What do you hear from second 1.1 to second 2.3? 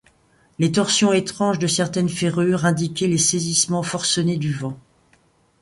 étranges de certaines